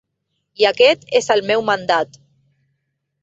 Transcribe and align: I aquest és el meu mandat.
I 0.61 0.65
aquest 0.69 1.03
és 1.19 1.29
el 1.35 1.43
meu 1.51 1.65
mandat. 1.69 2.17